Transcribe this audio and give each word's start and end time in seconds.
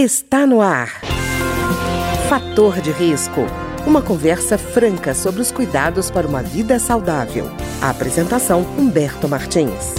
Está 0.00 0.46
no 0.46 0.60
ar. 0.60 0.86
Fator 2.28 2.80
de 2.80 2.92
risco. 2.92 3.40
Uma 3.84 4.00
conversa 4.00 4.56
franca 4.56 5.12
sobre 5.12 5.40
os 5.40 5.50
cuidados 5.50 6.08
para 6.08 6.24
uma 6.24 6.40
vida 6.40 6.78
saudável. 6.78 7.46
A 7.82 7.90
apresentação 7.90 8.60
Humberto 8.78 9.28
Martins. 9.28 9.96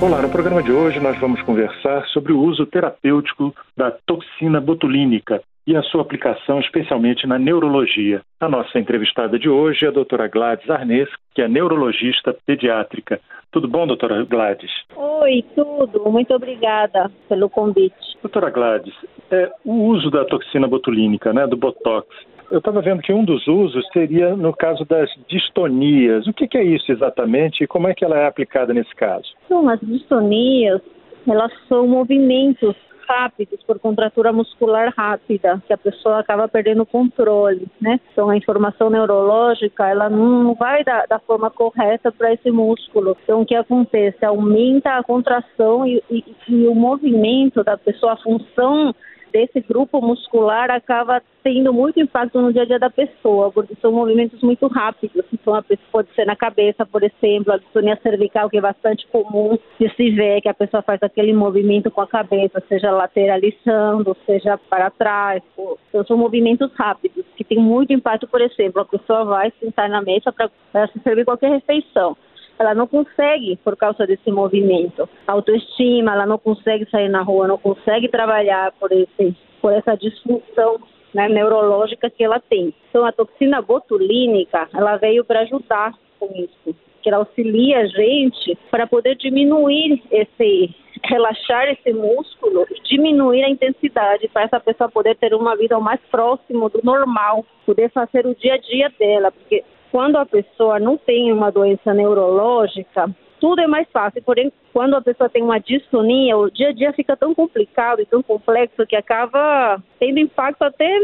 Olá, 0.00 0.22
no 0.22 0.30
programa 0.30 0.62
de 0.62 0.72
hoje 0.72 0.98
nós 0.98 1.20
vamos 1.20 1.42
conversar 1.42 2.06
sobre 2.06 2.32
o 2.32 2.40
uso 2.40 2.64
terapêutico 2.64 3.54
da 3.76 3.90
toxina 3.90 4.62
botulínica 4.62 5.42
e 5.66 5.76
a 5.76 5.82
sua 5.82 6.02
aplicação 6.02 6.60
especialmente 6.60 7.26
na 7.26 7.38
neurologia. 7.38 8.22
A 8.40 8.48
nossa 8.48 8.78
entrevistada 8.78 9.38
de 9.38 9.48
hoje 9.48 9.84
é 9.84 9.88
a 9.88 9.92
doutora 9.92 10.28
Gladys 10.28 10.68
Arnes, 10.70 11.08
que 11.34 11.42
é 11.42 11.48
neurologista 11.48 12.36
pediátrica. 12.46 13.20
Tudo 13.50 13.66
bom, 13.66 13.86
doutora 13.86 14.24
Gladys? 14.24 14.70
Oi, 14.94 15.44
tudo. 15.54 16.10
Muito 16.10 16.32
obrigada 16.34 17.10
pelo 17.28 17.48
convite. 17.48 17.96
Doutora 18.22 18.50
Gladys, 18.50 18.94
é, 19.30 19.50
o 19.64 19.86
uso 19.86 20.10
da 20.10 20.24
toxina 20.24 20.68
botulínica, 20.68 21.32
né, 21.32 21.46
do 21.46 21.56
Botox, 21.56 22.06
eu 22.50 22.58
estava 22.58 22.80
vendo 22.80 23.02
que 23.02 23.12
um 23.12 23.24
dos 23.24 23.46
usos 23.48 23.84
seria 23.92 24.36
no 24.36 24.54
caso 24.54 24.84
das 24.84 25.10
distonias. 25.28 26.26
O 26.26 26.32
que, 26.32 26.46
que, 26.46 26.58
é 26.58 26.62
isso 26.62 26.90
exatamente 26.92 27.64
e 27.64 27.66
como 27.66 27.88
é 27.88 27.94
que 27.94 28.04
ela 28.04 28.16
é 28.16 28.26
aplicada 28.26 28.72
nesse 28.72 28.94
caso? 28.94 29.26
Então, 29.46 29.68
as 29.68 29.80
distonias, 29.80 30.80
elas 31.26 31.52
são 31.68 31.88
movimentos 31.88 32.76
rápidos, 33.06 33.62
por 33.64 33.78
contratura 33.78 34.32
muscular 34.32 34.92
rápida, 34.96 35.62
que 35.66 35.72
a 35.72 35.78
pessoa 35.78 36.20
acaba 36.20 36.48
perdendo 36.48 36.82
o 36.82 36.86
controle, 36.86 37.66
né? 37.80 38.00
Então 38.12 38.28
a 38.28 38.36
informação 38.36 38.90
neurológica, 38.90 39.88
ela 39.88 40.08
não 40.08 40.54
vai 40.54 40.84
da, 40.84 41.06
da 41.06 41.18
forma 41.18 41.50
correta 41.50 42.12
para 42.12 42.32
esse 42.32 42.50
músculo. 42.50 43.16
Então 43.22 43.42
o 43.42 43.46
que 43.46 43.54
acontece? 43.54 44.24
Aumenta 44.24 44.96
a 44.96 45.02
contração 45.02 45.86
e, 45.86 46.02
e, 46.10 46.24
e 46.48 46.66
o 46.66 46.74
movimento 46.74 47.62
da 47.62 47.76
pessoa, 47.76 48.14
a 48.14 48.22
função 48.22 48.94
desse 49.36 49.60
grupo 49.60 50.00
muscular 50.00 50.70
acaba 50.70 51.22
tendo 51.44 51.70
muito 51.70 52.00
impacto 52.00 52.40
no 52.40 52.50
dia 52.50 52.62
a 52.62 52.64
dia 52.64 52.78
da 52.78 52.88
pessoa, 52.88 53.52
porque 53.52 53.74
são 53.82 53.92
movimentos 53.92 54.40
muito 54.40 54.66
rápidos. 54.66 55.26
Então, 55.30 55.54
a 55.54 55.62
pessoa 55.62 55.88
pode 55.92 56.08
ser 56.14 56.24
na 56.24 56.34
cabeça, 56.34 56.86
por 56.86 57.02
exemplo, 57.02 57.52
a 57.52 57.58
distonia 57.58 57.98
cervical, 58.02 58.48
que 58.48 58.56
é 58.56 58.62
bastante 58.62 59.06
comum 59.08 59.58
de 59.78 59.94
se 59.94 60.10
ver, 60.10 60.40
que 60.40 60.48
a 60.48 60.54
pessoa 60.54 60.82
faz 60.82 61.02
aquele 61.02 61.34
movimento 61.34 61.90
com 61.90 62.00
a 62.00 62.06
cabeça, 62.06 62.62
seja 62.66 62.90
lateralizando, 62.90 64.16
seja 64.24 64.56
para 64.70 64.90
trás. 64.90 65.42
Então, 65.52 66.04
são 66.06 66.16
movimentos 66.16 66.72
rápidos, 66.72 67.26
que 67.36 67.44
tem 67.44 67.58
muito 67.58 67.92
impacto, 67.92 68.26
por 68.26 68.40
exemplo, 68.40 68.80
a 68.80 68.86
pessoa 68.86 69.24
vai 69.26 69.52
sentar 69.60 69.90
na 69.90 70.00
mesa 70.00 70.32
para 70.32 70.88
se 70.88 70.98
servir 71.00 71.26
qualquer 71.26 71.50
refeição 71.50 72.16
ela 72.58 72.74
não 72.74 72.86
consegue 72.86 73.58
por 73.62 73.76
causa 73.76 74.06
desse 74.06 74.30
movimento. 74.30 75.08
autoestima, 75.26 76.12
ela 76.12 76.26
não 76.26 76.38
consegue 76.38 76.88
sair 76.90 77.08
na 77.08 77.22
rua, 77.22 77.48
não 77.48 77.58
consegue 77.58 78.08
trabalhar 78.08 78.72
por, 78.72 78.90
esse, 78.92 79.36
por 79.60 79.72
essa 79.72 79.94
disfunção 79.96 80.78
né, 81.14 81.28
neurológica 81.28 82.10
que 82.10 82.24
ela 82.24 82.40
tem. 82.40 82.74
Então, 82.90 83.04
a 83.04 83.12
toxina 83.12 83.62
botulínica, 83.62 84.68
ela 84.74 84.96
veio 84.96 85.24
para 85.24 85.40
ajudar 85.40 85.92
com 86.18 86.26
isso, 86.34 86.76
que 87.02 87.08
ela 87.08 87.18
auxilia 87.18 87.80
a 87.80 87.86
gente 87.86 88.56
para 88.70 88.86
poder 88.86 89.16
diminuir 89.16 90.02
esse, 90.10 90.74
relaxar 91.04 91.68
esse 91.68 91.92
músculo 91.92 92.66
e 92.70 92.82
diminuir 92.88 93.44
a 93.44 93.50
intensidade 93.50 94.28
para 94.28 94.42
essa 94.42 94.60
pessoa 94.60 94.90
poder 94.90 95.16
ter 95.16 95.34
uma 95.34 95.56
vida 95.56 95.78
mais 95.78 96.00
próximo 96.10 96.68
do 96.68 96.80
normal, 96.82 97.44
poder 97.64 97.90
fazer 97.90 98.26
o 98.26 98.34
dia 98.34 98.54
a 98.54 98.58
dia 98.58 98.92
dela, 98.98 99.30
porque 99.30 99.64
quando 99.90 100.16
a 100.16 100.26
pessoa 100.26 100.78
não 100.78 100.96
tem 100.96 101.32
uma 101.32 101.50
doença 101.50 101.92
neurológica, 101.94 103.10
tudo 103.40 103.60
é 103.60 103.66
mais 103.66 103.88
fácil. 103.90 104.22
Porém, 104.22 104.52
quando 104.72 104.94
a 104.94 105.00
pessoa 105.00 105.28
tem 105.28 105.42
uma 105.42 105.58
distonia, 105.58 106.36
o 106.36 106.50
dia 106.50 106.68
a 106.68 106.72
dia 106.72 106.92
fica 106.92 107.16
tão 107.16 107.34
complicado 107.34 108.00
e 108.00 108.06
tão 108.06 108.22
complexo 108.22 108.86
que 108.86 108.96
acaba 108.96 109.80
tendo 109.98 110.18
impacto 110.18 110.62
até 110.62 110.98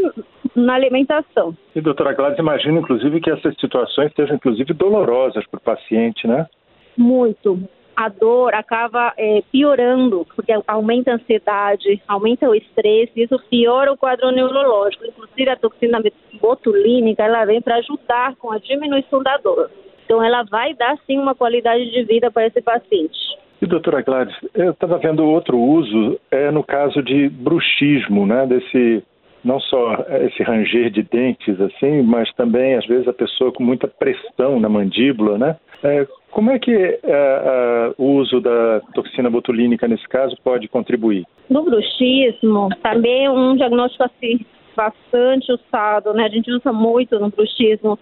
na 0.54 0.74
alimentação. 0.74 1.56
E, 1.74 1.80
doutora 1.80 2.12
Gladys, 2.12 2.38
imagino, 2.38 2.80
inclusive, 2.80 3.20
que 3.20 3.30
essas 3.30 3.54
situações 3.60 4.12
sejam, 4.14 4.36
inclusive, 4.36 4.72
dolorosas 4.72 5.46
para 5.46 5.58
o 5.58 5.62
paciente, 5.62 6.26
né? 6.26 6.46
Muito 6.96 7.58
a 7.96 8.08
dor 8.08 8.54
acaba 8.54 9.12
é, 9.16 9.42
piorando, 9.50 10.26
porque 10.34 10.52
aumenta 10.66 11.12
a 11.12 11.14
ansiedade, 11.14 12.02
aumenta 12.08 12.48
o 12.48 12.54
estresse, 12.54 13.12
isso 13.16 13.38
piora 13.50 13.92
o 13.92 13.96
quadro 13.96 14.30
neurológico. 14.30 15.06
Inclusive, 15.06 15.50
a 15.50 15.56
toxina 15.56 16.02
botulínica 16.40 17.24
ela 17.24 17.44
vem 17.44 17.60
para 17.60 17.76
ajudar 17.76 18.36
com 18.36 18.50
a 18.50 18.58
diminuição 18.58 19.22
da 19.22 19.36
dor. 19.36 19.70
Então, 20.04 20.22
ela 20.22 20.42
vai 20.44 20.74
dar 20.74 20.96
sim 21.06 21.18
uma 21.18 21.34
qualidade 21.34 21.90
de 21.90 22.02
vida 22.04 22.30
para 22.30 22.46
esse 22.46 22.60
paciente. 22.60 23.18
E 23.60 23.66
doutora 23.66 24.02
Gladys, 24.02 24.36
eu 24.54 24.72
estava 24.72 24.98
vendo 24.98 25.24
outro 25.24 25.56
uso, 25.56 26.18
é 26.30 26.50
no 26.50 26.64
caso 26.64 27.00
de 27.00 27.28
bruxismo, 27.28 28.26
né? 28.26 28.44
Desse 28.44 29.04
não 29.44 29.60
só 29.60 30.04
esse 30.26 30.42
ranger 30.42 30.90
de 30.90 31.02
dentes 31.02 31.60
assim, 31.60 32.02
mas 32.02 32.32
também 32.34 32.74
às 32.74 32.86
vezes 32.86 33.08
a 33.08 33.12
pessoa 33.12 33.52
com 33.52 33.62
muita 33.62 33.88
pressão 33.88 34.58
na 34.60 34.68
mandíbula, 34.68 35.38
né? 35.38 35.56
É, 35.82 36.06
como 36.32 36.50
é 36.50 36.58
que 36.58 36.72
é, 36.72 36.98
é, 37.04 37.94
o 37.98 38.16
uso 38.16 38.40
da 38.40 38.80
toxina 38.94 39.30
botulínica 39.30 39.86
nesse 39.86 40.08
caso 40.08 40.34
pode 40.42 40.66
contribuir? 40.66 41.24
No 41.48 41.62
bruxismo, 41.62 42.70
também 42.82 43.28
um 43.28 43.54
diagnóstico 43.54 44.04
assim 44.04 44.40
bastante 44.74 45.52
usado, 45.52 46.14
né? 46.14 46.24
A 46.24 46.28
gente 46.30 46.50
usa 46.50 46.72
muito 46.72 47.18
no 47.20 47.28
bruxismo. 47.28 47.98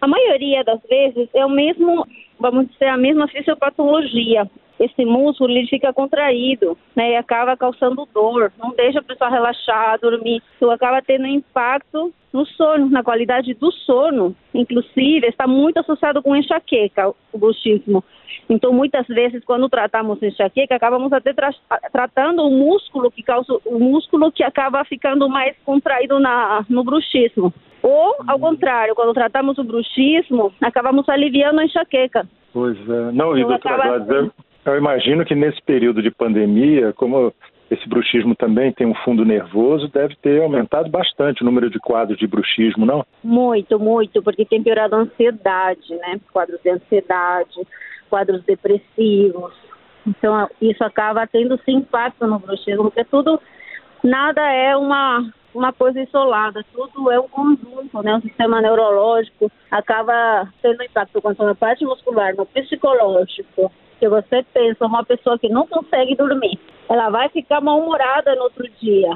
A 0.00 0.06
maioria 0.06 0.62
das 0.62 0.80
vezes 0.88 1.28
é 1.34 1.44
o 1.44 1.48
mesmo, 1.48 2.06
vamos 2.38 2.68
dizer, 2.68 2.88
a 2.88 2.98
mesma 2.98 3.26
fisiopatologia 3.28 4.48
esse 4.80 5.04
músculo 5.04 5.50
ele 5.50 5.66
fica 5.66 5.92
contraído, 5.92 6.76
né, 6.96 7.12
e 7.12 7.16
acaba 7.16 7.54
causando 7.54 8.08
dor, 8.12 8.50
não 8.58 8.70
deixa 8.70 8.98
a 9.00 9.02
pessoa 9.02 9.28
relaxar, 9.28 10.00
dormir, 10.00 10.42
isso 10.54 10.70
acaba 10.70 11.02
tendo 11.02 11.26
impacto 11.26 12.12
no 12.32 12.46
sono, 12.46 12.88
na 12.88 13.02
qualidade 13.02 13.52
do 13.54 13.70
sono, 13.70 14.34
inclusive 14.54 15.26
está 15.26 15.46
muito 15.46 15.78
associado 15.78 16.22
com 16.22 16.34
enxaqueca, 16.34 17.12
o 17.32 17.38
bruxismo. 17.38 18.02
Então, 18.48 18.72
muitas 18.72 19.06
vezes, 19.06 19.44
quando 19.44 19.68
tratamos 19.68 20.22
enxaqueca, 20.22 20.74
acabamos 20.74 21.12
até 21.12 21.32
tra 21.32 21.50
tratando 21.92 22.42
o 22.42 22.50
músculo 22.50 23.10
que 23.10 23.22
causa 23.22 23.52
o 23.64 23.78
músculo 23.78 24.32
que 24.32 24.42
acaba 24.42 24.84
ficando 24.84 25.28
mais 25.28 25.56
contraído 25.64 26.18
na, 26.18 26.64
no 26.68 26.82
bruxismo. 26.82 27.52
Ou, 27.82 28.16
ao 28.26 28.38
contrário, 28.38 28.94
quando 28.94 29.14
tratamos 29.14 29.58
o 29.58 29.64
bruxismo, 29.64 30.52
acabamos 30.60 31.08
aliviando 31.08 31.60
a 31.60 31.64
enxaqueca. 31.64 32.26
Pois 32.52 32.76
é. 32.76 33.12
Não, 33.12 33.36
e 33.36 33.40
então, 33.40 33.50
doutora 33.50 33.74
acaba... 33.74 33.98
Gladys, 33.98 34.32
eu 34.64 34.76
imagino 34.76 35.24
que 35.24 35.34
nesse 35.34 35.60
período 35.62 36.02
de 36.02 36.10
pandemia, 36.10 36.92
como 36.92 37.32
esse 37.70 37.88
bruxismo 37.88 38.34
também 38.34 38.72
tem 38.72 38.86
um 38.86 38.94
fundo 38.94 39.24
nervoso, 39.24 39.88
deve 39.88 40.16
ter 40.16 40.42
aumentado 40.42 40.90
bastante 40.90 41.42
o 41.42 41.44
número 41.44 41.70
de 41.70 41.78
quadros 41.78 42.18
de 42.18 42.26
bruxismo, 42.26 42.84
não? 42.84 43.06
Muito, 43.22 43.78
muito, 43.78 44.22
porque 44.22 44.44
tem 44.44 44.62
piorado 44.62 44.96
a 44.96 44.98
ansiedade, 45.00 45.94
né? 45.96 46.20
Quadros 46.32 46.60
de 46.62 46.70
ansiedade, 46.70 47.60
quadros 48.08 48.42
depressivos. 48.44 49.54
Então, 50.06 50.48
isso 50.60 50.82
acaba 50.82 51.26
tendo 51.26 51.58
sim 51.64 51.76
impacto 51.76 52.26
no 52.26 52.40
bruxismo, 52.40 52.84
porque 52.84 53.04
tudo, 53.04 53.40
nada 54.02 54.52
é 54.52 54.76
uma, 54.76 55.30
uma 55.54 55.72
coisa 55.72 56.00
isolada, 56.00 56.64
tudo 56.72 57.10
é 57.12 57.20
um 57.20 57.28
conjunto, 57.28 58.02
né? 58.02 58.16
O 58.16 58.20
sistema 58.20 58.60
neurológico 58.60 59.50
acaba 59.70 60.48
tendo 60.60 60.82
impacto 60.82 61.22
quanto 61.22 61.44
na 61.44 61.54
parte 61.54 61.84
muscular, 61.84 62.34
no 62.34 62.46
psicológico, 62.46 63.70
porque 64.00 64.08
você 64.08 64.42
pensa, 64.54 64.86
uma 64.86 65.04
pessoa 65.04 65.38
que 65.38 65.50
não 65.50 65.66
consegue 65.66 66.16
dormir, 66.16 66.58
ela 66.88 67.10
vai 67.10 67.28
ficar 67.28 67.60
mal-humorada 67.60 68.34
no 68.34 68.44
outro 68.44 68.66
dia 68.80 69.10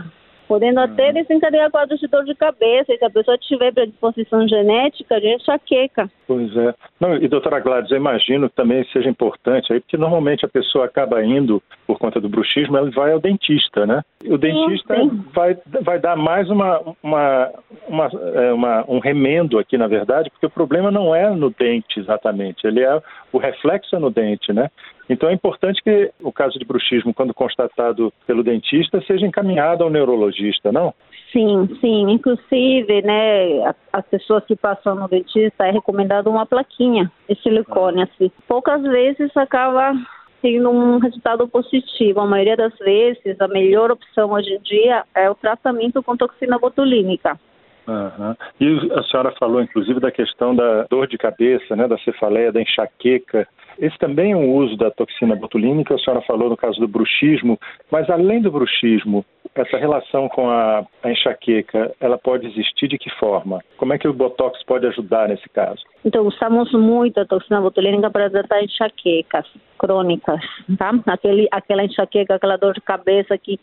podendo 0.54 0.78
até 0.78 1.08
uhum. 1.08 1.14
desencadear 1.14 1.68
quadros 1.68 1.98
de 1.98 2.06
dor 2.06 2.24
de 2.24 2.32
cabeça, 2.32 2.92
e 2.92 2.96
se 2.96 3.04
a 3.04 3.10
pessoa 3.10 3.36
tiver 3.36 3.72
predisposição 3.72 4.46
genética, 4.46 5.20
de 5.20 5.34
enxaqueca. 5.34 6.08
Pois 6.28 6.56
é. 6.56 6.72
Não, 7.00 7.16
e 7.16 7.26
doutora 7.26 7.58
Gladys, 7.58 7.90
eu 7.90 7.96
imagino 7.96 8.48
que 8.48 8.54
também 8.54 8.84
seja 8.92 9.08
importante 9.08 9.72
aí, 9.72 9.80
porque 9.80 9.96
normalmente 9.96 10.44
a 10.44 10.48
pessoa 10.48 10.84
acaba 10.84 11.24
indo, 11.24 11.60
por 11.88 11.98
conta 11.98 12.20
do 12.20 12.28
bruxismo, 12.28 12.76
ela 12.76 12.88
vai 12.92 13.10
ao 13.10 13.18
dentista, 13.18 13.84
né? 13.84 14.02
O 14.24 14.38
dentista 14.38 14.94
sim, 14.94 15.10
sim. 15.10 15.24
Vai, 15.34 15.58
vai 15.82 15.98
dar 15.98 16.14
mais 16.16 16.48
uma, 16.48 16.80
uma, 17.02 17.50
uma, 17.88 18.10
é, 18.34 18.52
uma, 18.52 18.84
um 18.88 19.00
remendo 19.00 19.58
aqui, 19.58 19.76
na 19.76 19.88
verdade, 19.88 20.30
porque 20.30 20.46
o 20.46 20.50
problema 20.50 20.88
não 20.88 21.12
é 21.12 21.28
no 21.30 21.50
dente 21.50 21.98
exatamente, 21.98 22.64
ele 22.64 22.80
é 22.80 23.02
o 23.32 23.38
reflexo 23.38 23.98
no 23.98 24.08
dente, 24.08 24.52
né? 24.52 24.70
Então 25.08 25.28
é 25.28 25.32
importante 25.32 25.82
que 25.82 26.10
o 26.22 26.32
caso 26.32 26.58
de 26.58 26.64
bruxismo, 26.64 27.12
quando 27.12 27.34
constatado 27.34 28.12
pelo 28.26 28.42
dentista, 28.42 29.02
seja 29.06 29.26
encaminhado 29.26 29.84
ao 29.84 29.90
neurologista, 29.90 30.43
não? 30.72 30.94
Sim, 31.32 31.68
sim. 31.80 32.10
Inclusive, 32.10 33.02
né, 33.02 33.74
as 33.92 34.06
pessoas 34.06 34.44
que 34.44 34.54
passam 34.54 34.94
no 34.94 35.08
dentista 35.08 35.66
é 35.66 35.72
recomendado 35.72 36.30
uma 36.30 36.46
plaquinha 36.46 37.10
de 37.28 37.34
silicone, 37.42 38.02
ah. 38.02 38.04
assim. 38.04 38.30
Poucas 38.46 38.82
vezes 38.82 39.36
acaba 39.36 39.92
tendo 40.40 40.70
um 40.70 40.98
resultado 40.98 41.48
positivo. 41.48 42.20
A 42.20 42.26
maioria 42.26 42.56
das 42.56 42.76
vezes, 42.78 43.40
a 43.40 43.48
melhor 43.48 43.90
opção 43.90 44.30
hoje 44.30 44.52
em 44.52 44.60
dia 44.60 45.04
é 45.14 45.28
o 45.28 45.34
tratamento 45.34 46.02
com 46.02 46.16
toxina 46.16 46.58
botulínica. 46.58 47.38
Uhum. 47.86 48.34
E 48.60 48.92
a 48.92 49.02
senhora 49.04 49.32
falou, 49.38 49.60
inclusive, 49.60 50.00
da 50.00 50.10
questão 50.10 50.54
da 50.54 50.84
dor 50.84 51.06
de 51.06 51.18
cabeça, 51.18 51.74
né, 51.74 51.88
da 51.88 51.98
cefaleia, 51.98 52.52
da 52.52 52.60
enxaqueca. 52.60 53.46
Esse 53.78 53.98
também 53.98 54.32
é 54.32 54.36
um 54.36 54.52
uso 54.52 54.76
da 54.76 54.90
toxina 54.90 55.34
botulínica, 55.34 55.94
a 55.94 55.98
senhora 55.98 56.22
falou 56.22 56.50
no 56.50 56.56
caso 56.56 56.78
do 56.80 56.88
bruxismo, 56.88 57.58
mas 57.90 58.08
além 58.08 58.40
do 58.40 58.50
bruxismo, 58.50 59.24
essa 59.54 59.76
relação 59.76 60.28
com 60.28 60.50
a, 60.50 60.84
a 61.02 61.10
enxaqueca, 61.10 61.94
ela 62.00 62.18
pode 62.18 62.46
existir 62.46 62.88
de 62.88 62.98
que 62.98 63.10
forma? 63.18 63.62
Como 63.76 63.92
é 63.92 63.98
que 63.98 64.08
o 64.08 64.12
Botox 64.12 64.62
pode 64.64 64.86
ajudar 64.86 65.28
nesse 65.28 65.48
caso? 65.48 65.82
Então, 66.04 66.26
usamos 66.26 66.72
muito 66.72 67.18
a 67.20 67.24
toxina 67.24 67.60
botulínica 67.60 68.10
para 68.10 68.30
tratar 68.30 68.62
enxaquecas 68.62 69.46
crônicas, 69.78 70.40
tá? 70.76 70.92
Aquele, 71.06 71.48
aquela 71.50 71.84
enxaqueca, 71.84 72.34
aquela 72.34 72.56
dor 72.56 72.74
de 72.74 72.80
cabeça 72.80 73.38
que 73.38 73.60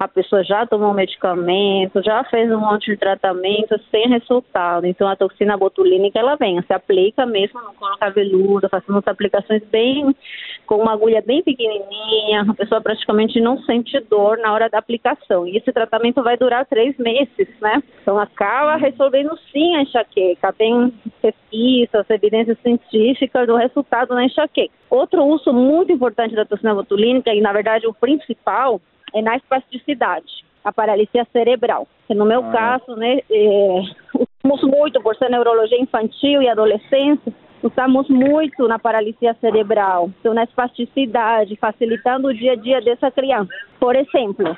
a 0.00 0.08
pessoa 0.08 0.42
já 0.42 0.66
tomou 0.66 0.94
medicamento, 0.94 2.02
já 2.02 2.24
fez 2.24 2.50
um 2.50 2.58
monte 2.58 2.90
de 2.90 2.96
tratamento 2.96 3.78
sem 3.90 4.08
resultado. 4.08 4.86
Então 4.86 5.06
a 5.06 5.14
toxina 5.14 5.58
botulínica 5.58 6.18
ela 6.18 6.36
vem, 6.36 6.58
se 6.62 6.72
aplica 6.72 7.26
mesmo 7.26 7.60
no 7.60 7.74
couro 7.74 7.98
cabeludo, 7.98 8.66
fazemos 8.70 9.06
aplicações 9.06 9.62
bem 9.64 10.16
com 10.64 10.76
uma 10.76 10.94
agulha 10.94 11.20
bem 11.20 11.42
pequenininha, 11.42 12.46
a 12.48 12.54
pessoa 12.54 12.80
praticamente 12.80 13.38
não 13.40 13.60
sente 13.64 14.00
dor 14.08 14.38
na 14.38 14.54
hora 14.54 14.70
da 14.70 14.78
aplicação. 14.78 15.46
E 15.46 15.58
esse 15.58 15.70
tratamento 15.70 16.22
vai 16.22 16.38
durar 16.38 16.64
três 16.64 16.96
meses, 16.96 17.48
né? 17.60 17.82
Então 18.00 18.18
acaba 18.18 18.76
resolvendo 18.76 19.36
sim 19.52 19.76
a 19.76 19.82
enxaqueca. 19.82 20.50
Tem 20.54 20.94
pesquisas, 21.20 22.08
evidências 22.08 22.56
científicas 22.62 23.46
do 23.46 23.56
resultado 23.56 24.14
na 24.14 24.24
enxaqueca. 24.24 24.72
Outro 24.88 25.24
uso 25.24 25.52
muito 25.52 25.92
importante 25.92 26.34
da 26.34 26.46
toxina 26.46 26.74
botulínica 26.74 27.34
e 27.34 27.40
na 27.42 27.52
verdade 27.52 27.86
o 27.86 27.92
principal 27.92 28.80
é 29.14 29.22
na 29.22 29.36
espasticidade, 29.36 30.44
a 30.64 30.72
paralisia 30.72 31.26
cerebral. 31.32 31.86
Que 32.06 32.14
no 32.14 32.24
meu 32.24 32.44
ah. 32.44 32.50
caso, 32.50 32.96
né, 32.96 33.20
é, 33.30 33.82
usamos 34.14 34.62
muito 34.62 35.00
por 35.00 35.16
ser 35.16 35.30
neurologia 35.30 35.80
infantil 35.80 36.42
e 36.42 36.48
adolescência, 36.48 37.32
usamos 37.62 38.08
muito 38.08 38.66
na 38.66 38.78
paralisia 38.78 39.34
cerebral, 39.40 40.10
então 40.18 40.32
na 40.32 40.44
espasticidade, 40.44 41.56
facilitando 41.56 42.28
o 42.28 42.34
dia 42.34 42.52
a 42.52 42.56
dia 42.56 42.80
dessa 42.80 43.10
criança. 43.10 43.50
Por 43.78 43.94
exemplo, 43.94 44.56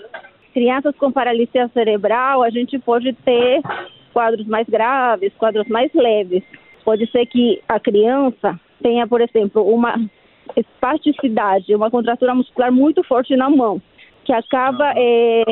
crianças 0.55 0.95
com 0.97 1.11
paralisia 1.11 1.69
cerebral, 1.69 2.43
a 2.43 2.51
gente 2.51 2.79
pode 2.79 3.13
ter 3.13 3.61
quadros 4.13 4.47
mais 4.47 4.69
graves, 4.69 5.33
quadros 5.35 5.67
mais 5.69 5.93
leves. 5.95 6.45
Pode 6.85 7.11
ser 7.11 7.27
que 7.27 7.63
a 7.69 7.81
criança 7.81 8.59
tenha, 8.83 9.07
por 9.07 9.21
exemplo, 9.21 9.63
uma 9.63 9.95
espasticidade, 10.57 11.75
uma 11.75 11.91
contratura 11.91 12.35
muscular 12.35 12.71
muito 12.71 13.03
forte 13.05 13.35
na 13.37 13.49
mão 13.49 13.81
que 14.25 14.33
acaba 14.33 14.93
é, 14.97 15.45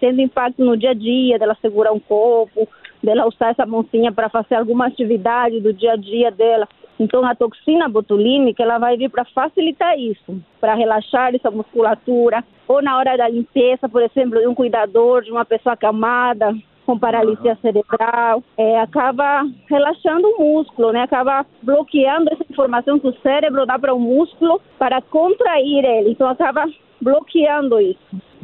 tendo 0.00 0.20
impacto 0.20 0.64
no 0.64 0.76
dia 0.76 0.90
a 0.90 0.94
dia, 0.94 1.38
dela 1.38 1.56
segurar 1.60 1.92
um 1.92 2.00
copo, 2.00 2.68
dela 3.02 3.26
usar 3.26 3.50
essa 3.50 3.66
mãozinha 3.66 4.12
para 4.12 4.28
fazer 4.28 4.54
alguma 4.54 4.86
atividade 4.86 5.60
do 5.60 5.72
dia 5.72 5.92
a 5.92 5.96
dia 5.96 6.30
dela. 6.30 6.68
Então 6.98 7.24
a 7.24 7.34
toxina 7.34 7.88
botulínica 7.88 8.62
ela 8.62 8.78
vai 8.78 8.96
vir 8.96 9.10
para 9.10 9.24
facilitar 9.24 9.98
isso, 9.98 10.40
para 10.60 10.74
relaxar 10.74 11.34
essa 11.34 11.50
musculatura, 11.50 12.44
ou 12.68 12.80
na 12.80 12.96
hora 12.96 13.16
da 13.16 13.28
limpeza, 13.28 13.88
por 13.88 14.02
exemplo, 14.02 14.38
de 14.38 14.46
um 14.46 14.54
cuidador, 14.54 15.22
de 15.22 15.32
uma 15.32 15.44
pessoa 15.44 15.72
acamada, 15.72 16.54
com 16.84 16.98
paralisia 16.98 17.56
cerebral, 17.62 18.42
é, 18.56 18.80
acaba 18.80 19.46
relaxando 19.68 20.28
o 20.28 20.38
músculo, 20.40 20.92
né? 20.92 21.02
Acaba 21.02 21.46
bloqueando 21.62 22.32
essa 22.32 22.44
informação 22.48 22.98
que 22.98 23.06
o 23.06 23.16
cérebro 23.20 23.64
dá 23.64 23.78
para 23.78 23.94
o 23.94 24.00
músculo 24.00 24.60
para 24.78 25.00
contrair 25.00 25.84
ele. 25.84 26.10
Então 26.10 26.28
acaba 26.28 26.66
bloqueando 27.02 27.80
isso. 27.80 27.98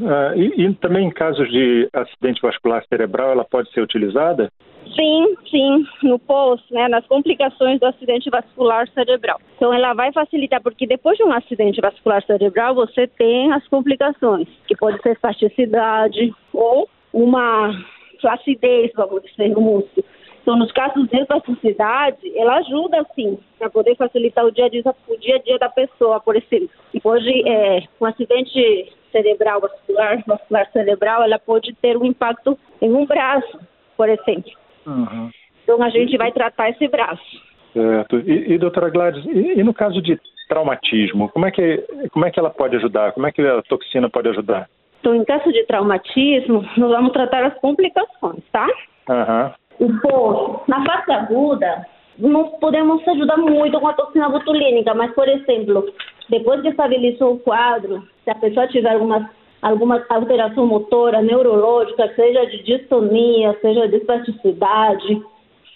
Ah, 0.04 0.32
e, 0.36 0.62
e, 0.62 0.74
também 0.74 1.06
em 1.06 1.10
casos 1.10 1.48
de 1.50 1.88
acidente 1.92 2.40
vascular 2.42 2.84
cerebral, 2.88 3.30
ela 3.30 3.44
pode 3.44 3.70
ser 3.72 3.80
utilizada? 3.80 4.50
Sim, 4.94 5.36
sim, 5.50 5.86
no 6.02 6.18
pós, 6.18 6.60
né, 6.70 6.88
nas 6.88 7.06
complicações 7.06 7.78
do 7.78 7.86
acidente 7.86 8.30
vascular 8.30 8.88
cerebral. 8.90 9.40
Então, 9.56 9.72
ela 9.72 9.92
vai 9.94 10.12
facilitar, 10.12 10.62
porque 10.62 10.86
depois 10.86 11.16
de 11.16 11.24
um 11.24 11.32
acidente 11.32 11.80
vascular 11.80 12.22
cerebral, 12.24 12.74
você 12.74 13.06
tem 13.06 13.52
as 13.52 13.66
complicações, 13.68 14.48
que 14.66 14.76
pode 14.76 15.00
ser 15.02 15.12
espasticidade 15.12 16.32
ou 16.52 16.88
uma 17.12 17.72
flacidez, 18.20 18.90
vamos 18.96 19.22
dizer, 19.22 19.50
no 19.50 19.60
músculo. 19.60 20.04
Então, 20.48 20.56
nos 20.56 20.72
casos 20.72 21.06
de 21.10 21.20
espasticidade, 21.20 22.16
ela 22.34 22.56
ajuda, 22.56 23.04
sim, 23.14 23.38
para 23.58 23.68
poder 23.68 23.94
facilitar 23.96 24.46
o 24.46 24.50
dia, 24.50 24.64
a 24.64 24.68
dia, 24.70 24.82
o 25.06 25.16
dia 25.18 25.36
a 25.36 25.38
dia 25.40 25.58
da 25.58 25.68
pessoa, 25.68 26.20
por 26.20 26.34
exemplo. 26.34 26.70
E 26.94 26.98
hoje, 27.04 27.46
é, 27.46 27.82
um 28.00 28.06
acidente 28.06 28.90
cerebral 29.12 29.60
vascular, 29.60 30.24
vascular 30.26 30.66
cerebral, 30.72 31.22
ela 31.22 31.38
pode 31.38 31.74
ter 31.74 31.98
um 31.98 32.04
impacto 32.06 32.58
em 32.80 32.90
um 32.90 33.04
braço, 33.04 33.60
por 33.94 34.08
exemplo. 34.08 34.50
Uhum. 34.86 35.28
Então, 35.62 35.82
a 35.82 35.90
gente 35.90 36.16
vai 36.16 36.32
tratar 36.32 36.70
esse 36.70 36.88
braço. 36.88 37.42
Certo. 37.74 38.18
E, 38.20 38.54
e 38.54 38.56
doutora 38.56 38.88
Gladys, 38.88 39.26
e, 39.26 39.60
e, 39.60 39.62
no 39.62 39.74
caso 39.74 40.00
de 40.00 40.18
traumatismo, 40.48 41.28
como 41.28 41.44
é, 41.44 41.50
que, 41.50 41.84
como 42.10 42.24
é 42.24 42.30
que 42.30 42.40
ela 42.40 42.48
pode 42.48 42.74
ajudar? 42.74 43.12
Como 43.12 43.26
é 43.26 43.32
que 43.32 43.42
a 43.42 43.60
toxina 43.64 44.08
pode 44.08 44.30
ajudar? 44.30 44.66
Então, 45.00 45.14
em 45.14 45.26
caso 45.26 45.52
de 45.52 45.62
traumatismo, 45.66 46.64
nós 46.74 46.90
vamos 46.90 47.12
tratar 47.12 47.44
as 47.44 47.54
complicações, 47.58 48.42
tá? 48.50 48.66
Aham. 49.10 49.44
Uhum 49.48 49.67
o 49.80 50.00
poço. 50.00 50.60
Na 50.66 50.84
fase 50.84 51.12
aguda, 51.12 51.86
não 52.18 52.50
podemos 52.60 53.06
ajudar 53.06 53.36
muito 53.36 53.78
com 53.80 53.88
a 53.88 53.92
toxina 53.92 54.28
botulínica, 54.28 54.94
mas, 54.94 55.12
por 55.14 55.28
exemplo, 55.28 55.86
depois 56.28 56.60
que 56.62 56.68
estabilizou 56.68 57.34
o 57.34 57.38
quadro, 57.38 58.06
se 58.24 58.30
a 58.30 58.34
pessoa 58.34 58.66
tiver 58.66 58.92
alguma, 58.92 59.30
alguma 59.62 60.04
alteração 60.08 60.66
motora, 60.66 61.22
neurológica, 61.22 62.12
seja 62.14 62.44
de 62.46 62.62
distonia, 62.64 63.56
seja 63.60 63.88
de 63.88 63.96
espasticidade, 63.96 65.22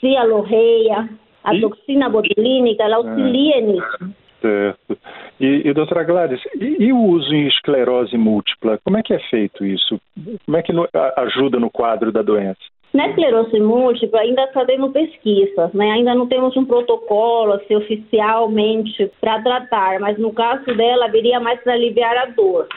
cialorreia, 0.00 1.08
a 1.44 1.55
e? 1.55 1.60
toxina 1.60 2.08
botulínica, 2.08 2.82
ela 2.82 2.96
auxilia 2.96 3.56
é. 3.56 3.60
nisso. 3.60 4.14
Certo. 4.40 4.98
E, 5.40 5.69
e 5.69 5.72
doutora 5.72 6.02
Gladys, 6.02 6.40
e, 6.60 6.87
e, 6.87 6.93
o 6.93 6.98
uso 6.98 7.32
em 7.32 7.46
esclerose 7.46 8.16
múltipla? 8.19 8.78
Como 8.84 8.98
é 8.98 9.02
que 9.02 9.14
é 9.14 9.20
feito 9.31 9.64
isso? 9.64 10.00
Como 10.44 10.56
é 10.56 10.62
que 10.62 10.72
no, 10.72 10.88
ajuda 11.16 11.60
no 11.60 11.70
quadro 11.70 12.10
da 12.10 12.22
doença? 12.22 12.60
Na 12.92 13.08
esclerose 13.08 13.58
múltipla 13.58 14.20
ainda 14.20 14.44
está 14.44 14.64
tendo 14.66 14.90
pesquisas, 14.90 15.72
né? 15.72 15.92
ainda 15.92 16.14
não 16.14 16.26
temos 16.26 16.54
um 16.56 16.64
protocolo 16.64 17.54
assim, 17.54 17.74
oficialmente 17.74 19.10
para 19.20 19.42
tratar, 19.42 19.98
mas 19.98 20.18
no 20.18 20.32
caso 20.32 20.64
dela 20.76 21.08
viria 21.08 21.40
mais 21.40 21.58
para 21.62 21.72
aliviar 21.72 22.16
a 22.18 22.26
dor, 22.26 22.68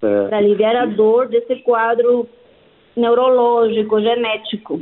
para 0.00 0.38
aliviar 0.38 0.74
a 0.74 0.86
dor 0.86 1.28
desse 1.28 1.56
quadro 1.56 2.26
neurológico, 2.96 4.00
genético. 4.00 4.80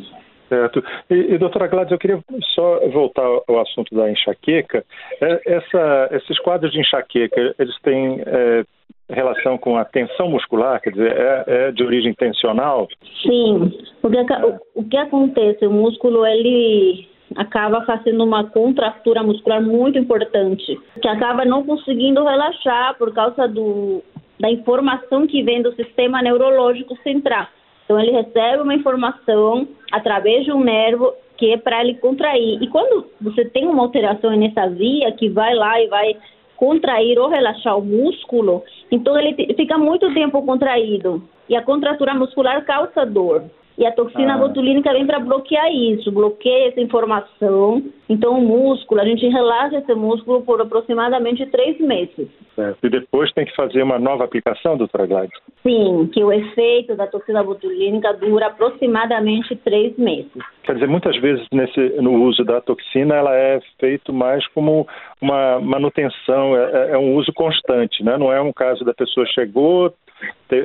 Certo. 0.48 0.82
E, 1.10 1.34
e 1.34 1.38
doutora 1.38 1.66
Gladys, 1.66 1.90
eu 1.90 1.98
queria 1.98 2.20
só 2.54 2.78
voltar 2.88 3.26
ao 3.48 3.60
assunto 3.60 3.92
da 3.94 4.08
enxaqueca. 4.08 4.84
É, 5.20 5.40
essa, 5.44 6.08
esses 6.12 6.38
quadros 6.38 6.72
de 6.72 6.78
enxaqueca, 6.78 7.54
eles 7.58 7.76
têm 7.80 8.22
é, 8.24 8.64
relação 9.08 9.56
com 9.56 9.76
a 9.76 9.84
tensão 9.84 10.28
muscular, 10.28 10.80
quer 10.80 10.90
dizer, 10.90 11.12
é, 11.12 11.44
é 11.46 11.72
de 11.72 11.84
origem 11.84 12.12
tensional? 12.14 12.88
Sim, 13.22 13.72
o, 14.02 14.80
o 14.80 14.84
que 14.84 14.96
acontece, 14.96 15.66
o 15.66 15.70
músculo, 15.70 16.26
ele 16.26 17.08
acaba 17.36 17.84
fazendo 17.84 18.22
uma 18.24 18.44
contratura 18.44 19.22
muscular 19.22 19.62
muito 19.62 19.98
importante, 19.98 20.78
que 21.00 21.08
acaba 21.08 21.44
não 21.44 21.64
conseguindo 21.64 22.24
relaxar 22.24 22.96
por 22.98 23.12
causa 23.12 23.48
do, 23.48 24.02
da 24.38 24.50
informação 24.50 25.26
que 25.26 25.42
vem 25.42 25.62
do 25.62 25.74
sistema 25.74 26.22
neurológico 26.22 26.96
central. 27.02 27.46
Então, 27.84 28.00
ele 28.00 28.10
recebe 28.10 28.62
uma 28.62 28.74
informação 28.74 29.68
através 29.92 30.44
de 30.44 30.52
um 30.52 30.60
nervo 30.60 31.12
que 31.36 31.52
é 31.52 31.56
para 31.56 31.82
ele 31.82 31.94
contrair. 31.94 32.62
E 32.62 32.66
quando 32.68 33.06
você 33.20 33.44
tem 33.44 33.66
uma 33.66 33.82
alteração 33.82 34.30
nessa 34.36 34.68
via 34.68 35.12
que 35.12 35.28
vai 35.28 35.54
lá 35.54 35.80
e 35.80 35.86
vai 35.86 36.16
contrair 36.56 37.18
ou 37.18 37.28
relaxar 37.28 37.78
o 37.78 37.84
músculo, 37.84 38.62
então 38.90 39.18
ele 39.18 39.54
fica 39.54 39.78
muito 39.78 40.12
tempo 40.14 40.44
contraído. 40.44 41.22
E 41.48 41.54
a 41.54 41.62
contratura 41.62 42.14
muscular 42.14 42.64
causa 42.64 43.06
dor. 43.06 43.44
E 43.78 43.84
a 43.84 43.92
toxina 43.92 44.34
ah. 44.34 44.38
botulínica 44.38 44.92
vem 44.92 45.06
para 45.06 45.20
bloquear 45.20 45.70
isso, 45.70 46.10
bloqueia 46.10 46.68
essa 46.68 46.80
informação. 46.80 47.82
Então, 48.08 48.38
o 48.38 48.40
músculo, 48.40 49.00
a 49.00 49.04
gente 49.04 49.26
relaxa 49.26 49.78
esse 49.78 49.94
músculo 49.94 50.42
por 50.42 50.60
aproximadamente 50.60 51.44
três 51.46 51.78
meses. 51.78 52.28
Certo. 52.54 52.78
E 52.82 52.88
depois 52.88 53.30
tem 53.32 53.44
que 53.44 53.54
fazer 53.54 53.82
uma 53.82 53.98
nova 53.98 54.24
aplicação, 54.24 54.78
doutora 54.78 55.06
Gladys? 55.06 55.38
Sim, 55.62 56.08
que 56.12 56.24
o 56.24 56.32
efeito 56.32 56.96
da 56.96 57.06
toxina 57.06 57.42
botulínica 57.42 58.14
dura 58.14 58.46
aproximadamente 58.46 59.54
três 59.56 59.96
meses. 59.98 60.30
Quer 60.62 60.74
dizer, 60.74 60.88
muitas 60.88 61.16
vezes 61.20 61.46
nesse, 61.52 61.80
no 62.00 62.14
uso 62.24 62.44
da 62.44 62.60
toxina, 62.60 63.14
ela 63.14 63.34
é 63.36 63.60
feito 63.78 64.12
mais 64.12 64.46
como 64.48 64.86
uma 65.20 65.60
manutenção, 65.60 66.56
é, 66.56 66.92
é 66.92 66.98
um 66.98 67.14
uso 67.16 67.32
constante, 67.34 68.02
né? 68.02 68.16
Não 68.16 68.32
é 68.32 68.40
um 68.40 68.52
caso 68.52 68.84
da 68.84 68.94
pessoa 68.94 69.26
chegou, 69.26 69.92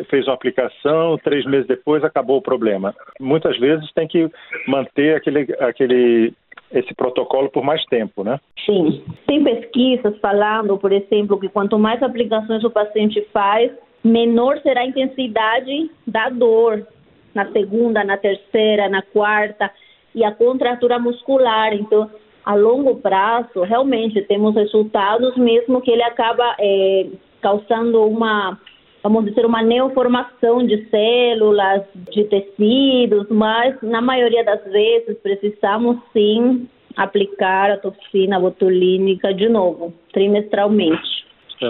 fez 0.09 0.27
uma 0.27 0.33
aplicação, 0.33 1.17
três 1.23 1.45
meses 1.45 1.67
depois 1.67 2.03
acabou 2.03 2.37
o 2.37 2.41
problema. 2.41 2.93
Muitas 3.19 3.57
vezes 3.57 3.91
tem 3.93 4.07
que 4.07 4.29
manter 4.67 5.15
aquele, 5.15 5.47
aquele 5.59 6.33
esse 6.71 6.93
protocolo 6.95 7.49
por 7.49 7.63
mais 7.63 7.83
tempo, 7.85 8.23
né? 8.23 8.39
Sim. 8.65 9.03
Tem 9.27 9.43
pesquisas 9.43 10.17
falando, 10.19 10.77
por 10.77 10.91
exemplo, 10.91 11.39
que 11.39 11.49
quanto 11.49 11.77
mais 11.77 12.01
aplicações 12.01 12.63
o 12.63 12.69
paciente 12.69 13.21
faz, 13.33 13.71
menor 14.03 14.59
será 14.59 14.81
a 14.81 14.85
intensidade 14.85 15.91
da 16.07 16.29
dor 16.29 16.85
na 17.33 17.51
segunda, 17.51 18.03
na 18.03 18.17
terceira, 18.17 18.89
na 18.89 19.01
quarta 19.01 19.71
e 20.13 20.23
a 20.23 20.31
contratura 20.31 20.99
muscular. 20.99 21.73
Então, 21.73 22.09
a 22.45 22.55
longo 22.55 22.95
prazo, 22.97 23.61
realmente 23.61 24.21
temos 24.23 24.55
resultados, 24.55 25.35
mesmo 25.37 25.81
que 25.81 25.91
ele 25.91 26.03
acaba 26.03 26.55
é, 26.59 27.07
causando 27.41 28.03
uma, 28.03 28.59
vamos 29.03 29.25
dizer, 29.25 29.45
uma 29.45 29.61
neoformação 29.61 30.65
de 30.65 30.85
células, 30.89 31.83
de 32.11 32.23
tecidos, 32.25 33.27
mas 33.29 33.75
na 33.81 34.01
maioria 34.01 34.43
das 34.43 34.63
vezes 34.65 35.17
precisamos 35.19 35.97
sim 36.13 36.67
aplicar 36.95 37.71
a 37.71 37.77
toxina 37.77 38.39
botulínica 38.39 39.33
de 39.33 39.49
novo, 39.49 39.93
trimestralmente. 40.11 41.21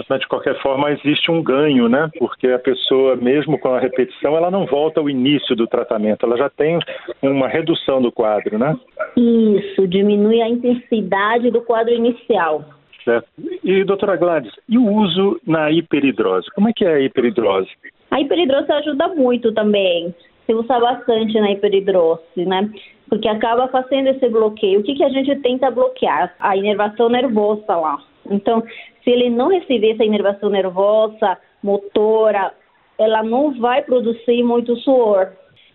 Mas, 0.08 0.20
de 0.20 0.26
qualquer 0.26 0.58
forma, 0.62 0.90
existe 0.90 1.30
um 1.30 1.42
ganho, 1.42 1.86
né? 1.86 2.08
Porque 2.18 2.48
a 2.48 2.58
pessoa, 2.58 3.14
mesmo 3.14 3.58
com 3.58 3.74
a 3.74 3.78
repetição, 3.78 4.34
ela 4.34 4.50
não 4.50 4.64
volta 4.64 5.00
ao 5.00 5.10
início 5.10 5.54
do 5.54 5.66
tratamento, 5.66 6.24
ela 6.24 6.36
já 6.38 6.48
tem 6.48 6.78
uma 7.20 7.46
redução 7.46 8.00
do 8.00 8.10
quadro, 8.10 8.58
né? 8.58 8.74
Isso, 9.16 9.86
diminui 9.86 10.40
a 10.40 10.48
intensidade 10.48 11.50
do 11.50 11.60
quadro 11.60 11.92
inicial. 11.92 12.64
Certo. 13.04 13.28
E, 13.64 13.84
doutora 13.84 14.16
Gladys, 14.16 14.52
e 14.68 14.78
o 14.78 14.86
uso 14.86 15.40
na 15.46 15.70
hiperidrose? 15.70 16.48
Como 16.54 16.68
é 16.68 16.72
que 16.72 16.84
é 16.84 16.94
a 16.94 17.00
hiperidrose? 17.00 17.70
A 18.10 18.20
hiperidrose 18.20 18.70
ajuda 18.70 19.08
muito 19.08 19.52
também. 19.52 20.14
Se 20.46 20.54
usa 20.54 20.78
bastante 20.78 21.38
na 21.40 21.50
hiperidrose, 21.50 22.44
né? 22.46 22.70
Porque 23.08 23.28
acaba 23.28 23.68
fazendo 23.68 24.08
esse 24.08 24.28
bloqueio. 24.28 24.80
O 24.80 24.82
que, 24.82 24.94
que 24.94 25.04
a 25.04 25.08
gente 25.08 25.34
tenta 25.36 25.70
bloquear? 25.70 26.34
A 26.38 26.56
inervação 26.56 27.08
nervosa 27.08 27.76
lá. 27.76 27.98
Então, 28.30 28.62
se 29.02 29.10
ele 29.10 29.30
não 29.30 29.48
receber 29.48 29.92
essa 29.92 30.04
inervação 30.04 30.50
nervosa, 30.50 31.38
motora, 31.62 32.52
ela 32.98 33.22
não 33.22 33.52
vai 33.58 33.82
produzir 33.82 34.42
muito 34.42 34.76
suor. 34.76 35.32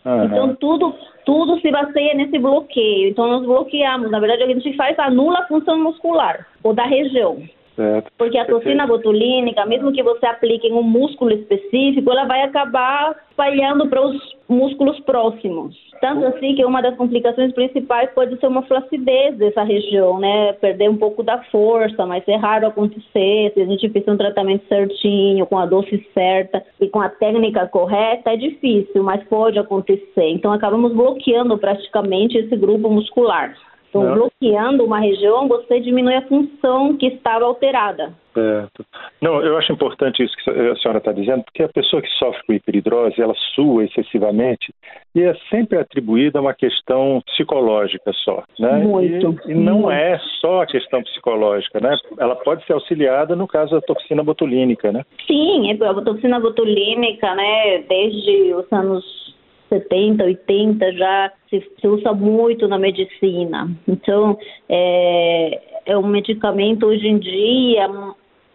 Uhum. 0.07 0.23
Então, 0.23 0.55
tudo, 0.55 0.95
tudo 1.25 1.59
se 1.59 1.69
baseia 1.69 2.13
nesse 2.13 2.39
bloqueio. 2.39 3.09
Então, 3.09 3.27
nós 3.27 3.45
bloqueamos. 3.45 4.09
Na 4.09 4.19
verdade, 4.19 4.43
a 4.43 4.47
gente 4.47 4.73
faz 4.77 4.97
anula 4.97 5.39
a 5.39 5.47
função 5.47 5.77
muscular 5.77 6.47
ou 6.63 6.73
da 6.73 6.85
região. 6.85 7.43
Certo. 7.75 8.09
Porque 8.17 8.37
a 8.37 8.45
toxina 8.45 8.87
botulínica, 8.87 9.65
mesmo 9.65 9.91
que 9.91 10.01
você 10.01 10.25
aplique 10.25 10.67
em 10.67 10.73
um 10.73 10.81
músculo 10.81 11.31
específico, 11.31 12.09
ela 12.09 12.25
vai 12.25 12.41
acabar 12.41 13.15
espalhando 13.29 13.87
para 13.87 14.01
os 14.01 14.36
músculos 14.47 14.99
próximos. 15.01 15.75
Tanto 15.99 16.25
assim 16.25 16.55
que 16.55 16.63
uma 16.63 16.81
das 16.81 16.95
complicações 16.95 17.53
principais 17.53 18.09
pode 18.11 18.39
ser 18.39 18.47
uma 18.47 18.61
flacidez 18.63 19.35
dessa 19.37 19.63
região, 19.63 20.19
né? 20.19 20.53
Perder 20.53 20.89
um 20.89 20.97
pouco 20.97 21.23
da 21.23 21.43
força, 21.45 22.05
mas 22.05 22.23
é 22.27 22.35
raro 22.35 22.67
acontecer. 22.67 23.51
Se 23.53 23.61
a 23.61 23.65
gente 23.65 23.89
fizer 23.89 24.11
um 24.11 24.17
tratamento 24.17 24.67
certinho, 24.67 25.45
com 25.45 25.57
a 25.57 25.65
dose 25.65 26.05
certa 26.13 26.63
e 26.79 26.87
com 26.87 27.01
a 27.01 27.09
técnica 27.09 27.67
correta, 27.67 28.31
é 28.31 28.37
difícil, 28.37 29.03
mas 29.03 29.23
pode 29.25 29.57
acontecer. 29.59 30.29
Então 30.29 30.51
acabamos 30.51 30.93
bloqueando 30.93 31.57
praticamente 31.57 32.37
esse 32.37 32.55
grupo 32.55 32.89
muscular. 32.89 33.55
Não. 34.03 34.13
bloqueando 34.15 34.83
uma 34.83 34.99
região, 34.99 35.47
você 35.47 35.79
diminui 35.79 36.15
a 36.15 36.27
função 36.27 36.95
que 36.97 37.07
estava 37.07 37.45
alterada. 37.45 38.13
Certo. 38.33 38.85
Não, 39.19 39.41
eu 39.41 39.57
acho 39.57 39.73
importante 39.73 40.23
isso 40.23 40.35
que 40.37 40.49
a 40.49 40.75
senhora 40.75 40.99
está 40.99 41.11
dizendo, 41.11 41.43
porque 41.43 41.63
a 41.63 41.69
pessoa 41.69 42.01
que 42.01 42.09
sofre 42.19 42.43
com 42.45 42.53
hiperidrose, 42.53 43.19
ela 43.19 43.33
sua 43.55 43.83
excessivamente 43.83 44.71
e 45.15 45.23
é 45.23 45.33
sempre 45.49 45.79
atribuída 45.79 46.37
a 46.37 46.41
uma 46.43 46.53
questão 46.53 47.19
psicológica 47.25 48.11
só, 48.23 48.43
né? 48.59 48.73
Muito. 48.73 49.35
E, 49.47 49.51
e 49.51 49.55
não 49.55 49.81
muito. 49.81 49.91
é 49.91 50.19
só 50.39 50.61
a 50.61 50.67
questão 50.67 51.01
psicológica, 51.01 51.79
né? 51.79 51.97
Ela 52.19 52.35
pode 52.35 52.63
ser 52.65 52.73
auxiliada 52.73 53.35
no 53.35 53.47
caso 53.47 53.71
da 53.71 53.81
toxina 53.81 54.23
botulínica, 54.23 54.91
né? 54.91 55.03
Sim, 55.25 55.71
a 55.71 56.01
toxina 56.01 56.39
botulínica, 56.39 57.33
né, 57.33 57.83
desde 57.89 58.53
os 58.53 58.71
anos 58.71 59.27
70, 59.69 60.23
80 60.23 60.91
já 60.93 61.31
se, 61.49 61.63
se 61.79 61.87
usa 61.87 62.13
muito 62.13 62.67
na 62.67 62.77
medicina. 62.77 63.69
Então, 63.87 64.37
é, 64.69 65.61
é 65.85 65.97
um 65.97 66.07
medicamento 66.07 66.85
hoje 66.85 67.07
em 67.07 67.17
dia 67.17 67.89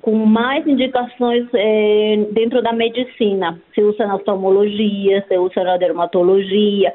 com 0.03 0.13
mais 0.27 0.67
indicações 0.67 1.47
é, 1.55 2.17
dentro 2.33 2.61
da 2.61 2.73
medicina. 2.73 3.61
Se 3.75 3.83
usa 3.83 4.07
na 4.07 4.17
oftalmologia, 4.17 5.25
se 5.29 5.39
usa 5.39 5.63
na 5.63 5.77
dermatologia, 5.77 6.93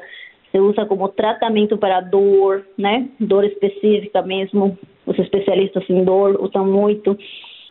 se 0.52 0.58
usa 0.58 0.84
como 0.84 1.08
tratamento 1.08 1.78
para 1.78 2.00
dor, 2.00 2.66
né? 2.76 3.08
Dor 3.18 3.44
específica 3.44 4.22
mesmo. 4.22 4.78
Os 5.06 5.18
especialistas 5.18 5.88
em 5.88 6.04
dor 6.04 6.38
usam 6.38 6.66
muito 6.66 7.16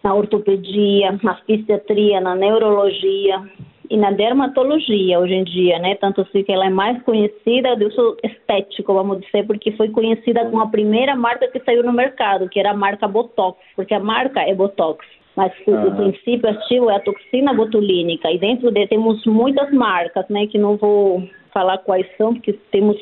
na 0.04 0.16
ortopedia, 0.16 1.20
na 1.22 1.36
psiquiatria, 1.36 2.20
na 2.20 2.36
neurologia 2.36 3.44
e 3.90 3.98
na 3.98 4.12
dermatologia 4.12 5.20
hoje 5.20 5.34
em 5.34 5.44
dia, 5.44 5.80
né? 5.80 5.96
Tanto 5.96 6.22
assim 6.22 6.44
que 6.44 6.52
ela 6.52 6.66
é 6.66 6.70
mais 6.70 7.02
conhecida 7.04 7.76
do 7.76 7.88
uso 7.88 8.18
estético, 8.24 8.94
vamos 8.94 9.22
dizer, 9.22 9.46
porque 9.46 9.72
foi 9.74 9.90
conhecida 9.90 10.46
com 10.46 10.60
a 10.60 10.68
primeira 10.68 11.16
marca 11.16 11.48
que 11.48 11.60
saiu 11.62 11.84
no 11.84 11.94
mercado, 11.94 12.50
que 12.50 12.60
era 12.60 12.72
a 12.72 12.78
marca 12.78 13.08
Botox, 13.08 13.60
porque 13.76 13.94
a 13.94 14.00
marca 14.00 14.42
é 14.42 14.54
Botox. 14.54 15.06
Mas 15.36 15.54
uhum. 15.68 15.88
o 15.88 15.96
princípio 15.96 16.50
ativo 16.50 16.90
é 16.90 16.96
a 16.96 17.00
toxina 17.00 17.54
botulínica. 17.54 18.32
E 18.32 18.40
dentro 18.40 18.72
de 18.72 18.88
temos 18.88 19.24
muitas 19.26 19.72
marcas, 19.72 20.28
né? 20.30 20.48
Que 20.48 20.58
não 20.58 20.78
vou 20.78 21.24
falar 21.54 21.78
quais 21.80 22.08
são, 22.18 22.34
porque 22.34 22.54
temos 22.72 22.98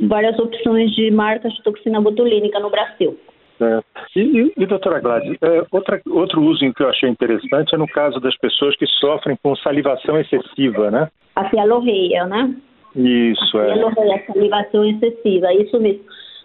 várias 0.00 0.38
opções 0.38 0.92
de 0.94 1.10
marcas 1.10 1.52
de 1.52 1.62
toxina 1.62 2.00
botulínica 2.00 2.58
no 2.58 2.70
Brasil. 2.70 3.16
É. 3.62 3.80
E, 4.16 4.20
e, 4.20 4.52
e, 4.56 4.66
doutora 4.66 5.00
Gladys, 5.00 5.36
é, 5.40 5.64
outra, 5.70 6.00
outro 6.10 6.42
uso 6.42 6.72
que 6.74 6.82
eu 6.82 6.88
achei 6.88 7.08
interessante 7.08 7.74
é 7.74 7.78
no 7.78 7.86
caso 7.86 8.18
das 8.20 8.36
pessoas 8.36 8.76
que 8.76 8.86
sofrem 8.86 9.36
com 9.42 9.54
salivação 9.56 10.18
excessiva, 10.18 10.90
né? 10.90 11.08
A 11.36 11.48
fialorreia, 11.48 12.26
né? 12.26 12.54
Isso, 12.96 13.58
a 13.58 13.64
é. 13.64 13.72
Fialorreia, 13.74 14.24
salivação 14.26 14.84
excessiva, 14.84 15.52
isso 15.54 15.80
mesmo. 15.80 16.02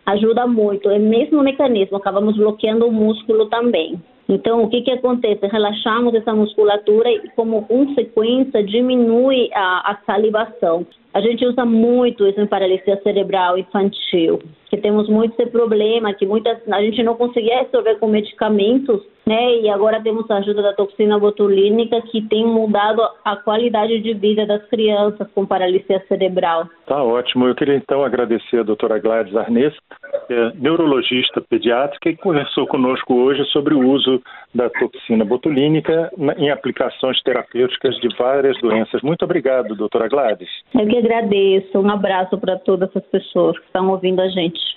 Ajuda 0.07 0.47
muito. 0.47 0.89
É 0.89 0.97
o 0.97 1.01
mesmo 1.01 1.43
mecanismo, 1.43 1.97
acabamos 1.97 2.37
bloqueando 2.37 2.87
o 2.87 2.91
músculo 2.91 3.47
também. 3.47 4.01
Então, 4.29 4.63
o 4.63 4.69
que, 4.69 4.81
que 4.81 4.91
acontece? 4.91 5.45
Relaxamos 5.47 6.13
essa 6.13 6.33
musculatura 6.33 7.09
e, 7.11 7.29
como 7.35 7.65
consequência, 7.65 8.63
diminui 8.63 9.49
a, 9.53 9.91
a 9.91 9.97
salivação. 10.05 10.87
A 11.13 11.19
gente 11.19 11.45
usa 11.45 11.65
muito 11.65 12.25
isso 12.25 12.39
em 12.39 12.47
paralisia 12.47 13.01
cerebral 13.01 13.57
infantil, 13.57 14.39
que 14.69 14.77
temos 14.77 15.09
muito 15.09 15.33
esse 15.33 15.49
problema, 15.49 16.13
que 16.13 16.25
muitas 16.25 16.57
a 16.69 16.81
gente 16.81 17.03
não 17.03 17.15
conseguia 17.15 17.63
resolver 17.63 17.95
com 17.95 18.07
medicamentos, 18.07 19.01
né? 19.27 19.59
E 19.59 19.69
agora 19.69 20.01
temos 20.01 20.29
a 20.31 20.37
ajuda 20.37 20.61
da 20.61 20.73
toxina 20.73 21.19
botulínica 21.19 22.01
que 22.03 22.21
tem 22.21 22.45
mudado 22.45 23.01
a 23.25 23.35
qualidade 23.35 23.99
de 23.99 24.13
vida 24.13 24.45
das 24.45 24.63
crianças 24.69 25.27
com 25.35 25.45
paralisia 25.45 26.01
cerebral. 26.07 26.65
Tá 26.85 27.03
ótimo. 27.03 27.45
Eu 27.45 27.53
queria 27.53 27.75
então 27.75 28.05
agradecer 28.05 28.59
a 28.59 28.63
doutora 28.63 28.97
Gladys 28.97 29.35
Arnes, 29.35 29.73
é 30.29 30.51
neurologista 30.55 31.41
pediátrica, 31.41 32.09
que 32.09 32.15
conversou 32.15 32.65
conosco 32.67 33.15
hoje 33.15 33.43
sobre 33.51 33.73
o 33.73 33.89
uso 33.89 34.21
da 34.55 34.69
toxina 34.69 35.25
botulínica 35.25 36.09
em 36.37 36.49
aplicações 36.49 37.21
terapêuticas 37.23 37.97
de 37.97 38.07
várias 38.17 38.57
doenças. 38.61 39.01
Muito 39.01 39.25
obrigado, 39.25 39.75
doutora 39.75 40.07
Gladys. 40.07 40.49
Eu 40.73 40.87
que 40.87 40.97
agradeço. 40.97 41.77
Um 41.77 41.89
abraço 41.89 42.37
para 42.37 42.57
todas 42.57 42.89
as 42.95 43.03
pessoas 43.07 43.59
que 43.59 43.65
estão 43.65 43.89
ouvindo 43.89 44.21
a 44.21 44.29
gente. 44.29 44.76